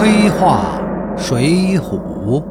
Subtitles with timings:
[0.00, 0.80] 黑话
[1.18, 2.44] 水浒，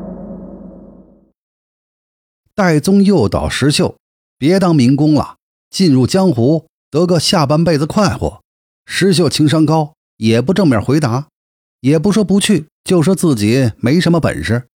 [2.54, 3.96] 戴宗诱导石秀
[4.38, 5.38] 别当民工了，
[5.70, 8.42] 进入江湖得个下半辈子快活。
[8.86, 11.30] 石秀情商高，也不正面回答，
[11.80, 14.68] 也不说不去，就说自己没什么本事。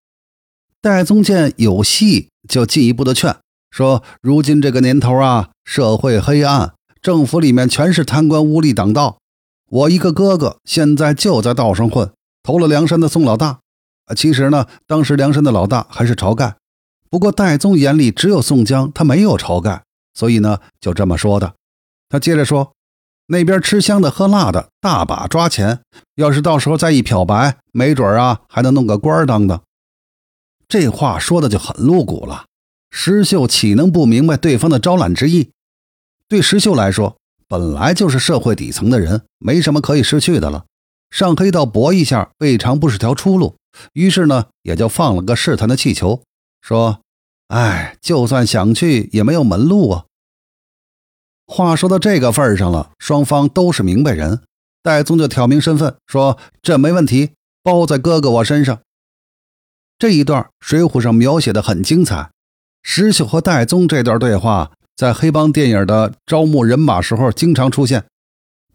[0.79, 3.35] 戴宗见有戏，就进一步的劝
[3.69, 9.17] 说：如今这个年头啊，社会黑暗，政府里面全是贪官污吏挡道。
[9.67, 12.09] 我一个哥哥现在就在道上混。
[12.43, 13.59] 投了梁山的宋老大，
[14.15, 16.55] 其实呢，当时梁山的老大还是晁盖。
[17.09, 21.55] 不过戴宗眼里只有宋江，他没有晁盖，所以呢，就这么说的。
[22.09, 22.73] 他接着说
[23.27, 25.81] ：“那边吃香的喝辣的，大把抓钱。
[26.15, 29.61] 要是到时候再一漂白，没准啊，还能弄个官当的。”
[30.67, 32.45] 这话说的就很露骨了。
[32.89, 35.51] 石秀岂能不明白对方的招揽之意？
[36.27, 40.65] 对石秀来说，本来就是社会底层的人，没什么可以失去的了。
[41.11, 43.55] 上黑道搏一下，未尝不是条出路。
[43.93, 46.23] 于是呢，也就放了个试探的气球，
[46.61, 47.01] 说
[47.49, 50.05] ：“哎，就算想去，也没有门路啊。”
[51.45, 54.41] 话说到这个份上了，双方都是明白人，
[54.81, 57.31] 戴宗就挑明身份，说：“这没问题，
[57.61, 58.79] 包在哥哥我身上。”
[59.99, 62.31] 这一段《水浒》上描写的很精彩。
[62.81, 68.05] 石秀和戴宗这段对话，在黑帮电影的招募人马时候经常出现。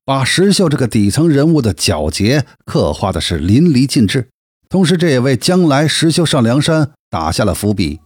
[0.06, 4.28] 把石秀这个底层人物的皎洁刻画的是淋漓尽致，
[4.68, 7.98] 同时这也为将来石秀上梁山打下了伏笔。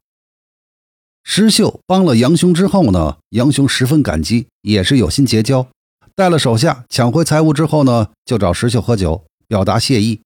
[1.22, 5.68] 石秀帮了杨雄之后呢，杨雄十分感激，也是有心结交，
[6.14, 10.22] 带了手下抢回财物之后呢，就找石秀喝酒，表达谢意。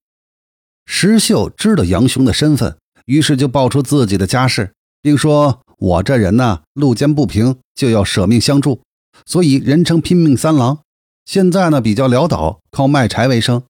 [0.85, 8.81] 石秀知道杨雄的身份，于是就报出自己的家世，并说：“我这人呢，路见不平就要舍命相助，
[9.25, 10.79] 所以人称拼命三郎。”
[11.25, 13.63] 现在呢，比较潦倒，靠卖柴为生。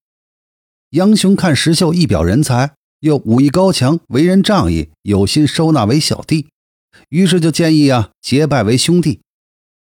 [0.92, 6.48] 杨雄看石秀一表人才，又武艺高强，为人仗义，有心收纳为小弟，
[7.10, 9.22] 于是就建议啊结拜为兄弟。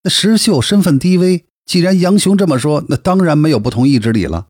[0.03, 4.47] 那石秀身份低微，既然杨雄这么说，那当然没有不同意之理了。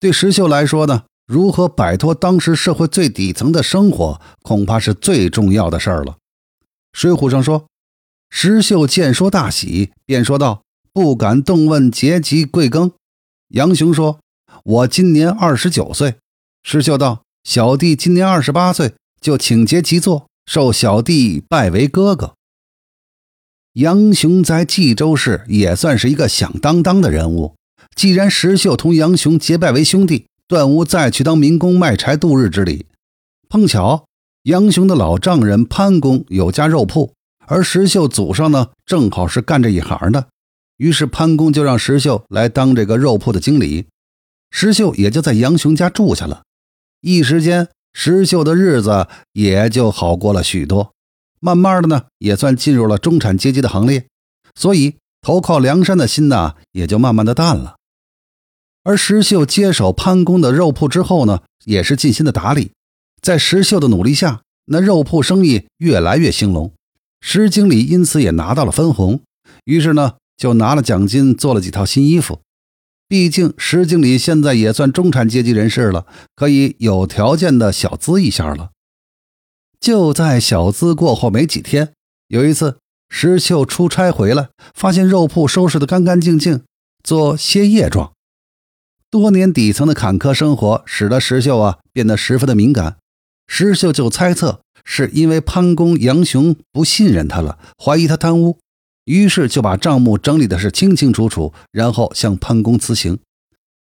[0.00, 6.12] 对石秀来说呢，如何摆脱当时社会最底层的生活，恐怕是最重要的事儿了。
[6.92, 7.66] 《水浒》上说，
[8.30, 10.63] 石秀见说大喜，便说道。
[10.94, 12.92] 不敢动问阶级贵庚。
[13.48, 14.20] 杨雄说
[14.62, 16.14] ：“我今年二十九岁。”
[16.62, 22.34] 石秀道：“小弟今年二十八岁，就请节即坐，受小弟拜为哥哥。”
[23.74, 27.56] 杨雄在冀州市也算是一个响当当的人物。
[27.96, 32.86] 既然石秀同杨雄结拜为兄弟，断无再去当民工卖柴度日之理。
[33.48, 34.06] 碰巧
[34.44, 37.12] 杨雄的老丈人潘公有家肉铺，
[37.48, 40.28] 而石秀祖上呢，正好是干这一行的。
[40.76, 43.86] 于是潘公就让石秀来当这个肉铺的经理，
[44.50, 46.42] 石秀也就在杨雄家住下了。
[47.00, 50.92] 一时间，石秀的日子也就好过了许多。
[51.38, 54.06] 慢慢的呢，也算进入了中产阶级的行列，
[54.56, 57.76] 所以投靠梁山的心呢，也就慢慢的淡了。
[58.82, 62.72] 而石秀接手潘公的肉铺之后呢，也是尽心的打理。
[63.22, 66.72] 在石秀的努力下，那肉铺生意越来越兴隆，
[67.20, 69.20] 石经理因此也拿到了分红。
[69.64, 70.14] 于是呢。
[70.36, 72.40] 就拿了奖金，做了几套新衣服。
[73.06, 78.70] 毕竟石经理现在也算中产阶级人士了，可以有条件的小资一下了。
[79.78, 81.92] 就在小资过后没几天，
[82.28, 82.78] 有一次
[83.10, 86.62] 石秀出差回来，发现肉铺收拾得干干净净，
[87.02, 88.12] 做歇业状。
[89.10, 92.96] 多年底层的坎坷生活，使得石秀啊变得十分的敏感。
[93.46, 98.58] 石秀就猜测，是因为潘公杨雄不信任他了，怀疑他贪污。
[99.04, 103.18] 于是就把账目整理的是清清楚楚，然后向潘公辞行。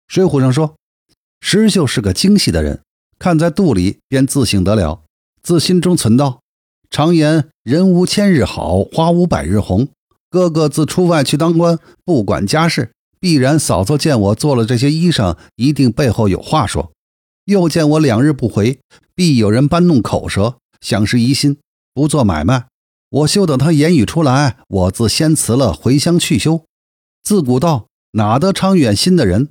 [0.09, 0.75] 水浒上说，
[1.41, 2.83] 石秀是个精细的人，
[3.19, 5.03] 看在肚里便自省得了，
[5.43, 6.41] 自心中存道：
[6.91, 9.89] 常言人无千日好，花无百日红。
[10.29, 16.91] 哥哥自出外去当官，不管家事，必然嫂嫂见我做了这些衣裳，一定背后有话说；
[17.45, 18.81] 又见我两日不回，
[19.15, 21.59] 必有人搬弄口舌，想是疑心，
[21.95, 22.67] 不做买卖。
[23.15, 26.65] 我休等他言语出来，我自先辞了，回乡去休。
[27.23, 29.51] 自古道哪得长远心的人？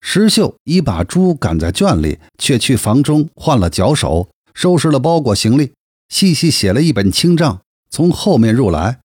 [0.00, 5.74] 石秀已把猪赶在圈里，却去房中换了脚手，收拾了包裹行李，
[6.08, 9.00] 细细写了一本清账，从后面入来。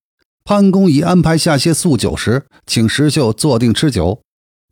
[0.46, 4.22] 潘公已安排下些素酒食，请石秀坐定吃酒。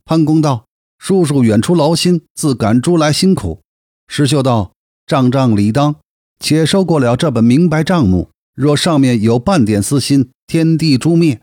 [0.06, 0.66] 潘公道
[0.98, 3.60] ：“叔叔远出劳心，自赶猪来辛苦。”
[4.07, 4.72] 石秀道
[5.06, 5.98] ：“账账理当，
[6.39, 11.39] 且收过了这本明白账目。”若上面有半点私心，天地诛灭。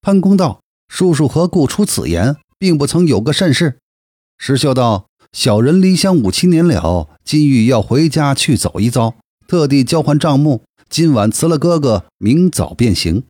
[0.00, 2.36] 潘公道：“叔叔何故出此言？
[2.56, 3.78] 并不曾有个甚事。”
[4.38, 9.16] 石秀道：“小人离乡五七年了，今欲要回家去走一遭，
[9.48, 10.62] 特地交换账目。
[10.88, 13.24] 今晚辞了哥哥，明早便行。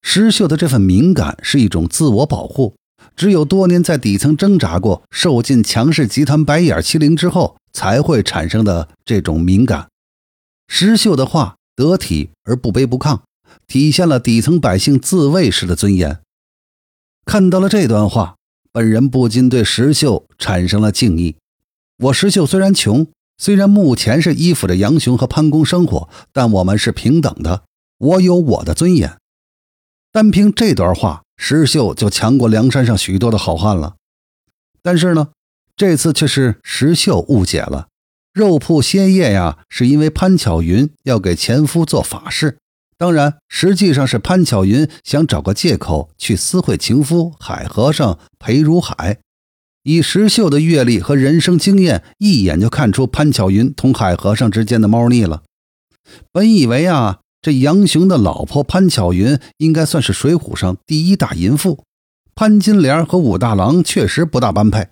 [0.00, 2.76] 石秀的这份敏感是一种自我保护，
[3.14, 9.86] 只有多年在底层挣扎过、受尽强势集团白眼欺凌之后，才会产生的这种敏感。
[10.68, 13.20] 石秀的话得体而不卑不亢，
[13.66, 16.20] 体现了底层百姓自卫式的尊严。
[17.24, 18.36] 看到了这段话。
[18.72, 21.36] 本人不禁对石秀产生了敬意。
[21.96, 23.06] 我石秀虽然穷，
[23.38, 27.62] 虽然目前是依附着杨雄和潘公生活，但我们是平等的。
[27.96, 29.16] 我有我的尊严。
[30.12, 33.96] 单凭这段话，石秀就强过梁山上许多的好汉了。
[34.82, 35.28] 但是呢，
[35.74, 37.88] 这次却是石秀误解了。
[38.36, 42.58] 肉铺歇业呀，是因为潘巧云要给前夫做法事。
[42.98, 49.20] 当然，实际上是潘巧云想找个借口去私会情夫海和尚裴如海。
[49.84, 55.42] 以石秀的阅历和人生经验，一眼就看出潘巧云同海和尚之间的猫腻了。
[56.30, 61.82] 本以为啊，这杨雄的老婆潘巧云应该算是水浒上第一大淫妇，
[62.34, 64.88] 潘金莲和武大郎确实不大般配，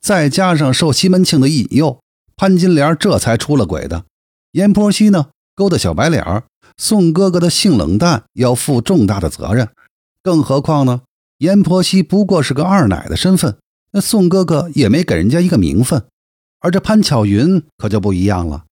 [0.00, 2.00] 再加上受西门庆的引诱，
[2.36, 4.04] 潘金莲这才出了轨的。
[4.52, 6.44] 阎婆惜呢，勾搭小白脸。
[6.76, 9.70] 宋哥哥的性冷淡要负重大的责任，
[10.22, 11.00] 更何况呢？
[11.38, 13.56] 阎婆惜不过是个二奶的身份，
[13.92, 16.04] 那宋哥哥也没给人家一个名分。
[16.60, 18.64] 而这潘巧云可就不一样了，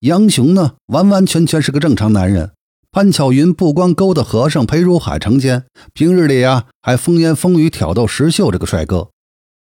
[0.00, 2.52] 杨雄呢，完完全全是个正常男人。
[2.92, 9.10] 潘巧云不光勾搭和尚裴如海成奸，平日里呀还风言风语挑逗石秀这个帅哥。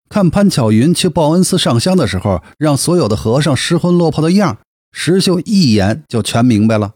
[0.08, 4.60] 看潘巧云去报恩寺上香的时候，让所有的和尚失魂落魄的样，
[4.92, 6.92] 石秀一眼就全明白了。